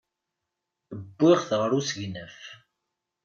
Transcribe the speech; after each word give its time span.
Wwiɣ-t 1.17 1.51
ɣer 1.59 1.71
usegnaf. 1.79 2.37